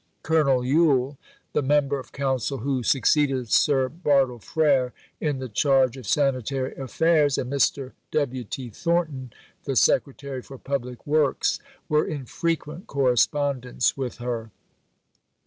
[0.23, 1.19] Colonel Yule,
[1.53, 7.37] the member of Council who succeeded Sir Bartle Frere in the charge of sanitary affairs,
[7.37, 7.91] and Mr.
[8.09, 8.43] W.
[8.43, 8.71] T.
[8.71, 9.31] Thornton,
[9.65, 14.49] the Secretary for Public Works, were in frequent correspondence with her.